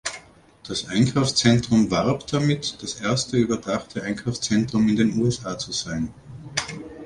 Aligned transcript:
Das 0.67 0.87
Einkaufszentrum 0.87 1.91
warb 1.91 2.25
damit, 2.25 2.81
das 2.81 3.01
erste 3.01 3.37
überdachte 3.37 4.01
Einkaufszentrum 4.01 4.89
in 4.89 4.95
den 4.95 5.21
USA 5.21 5.59
zu 5.59 5.71
sein. 5.71 6.11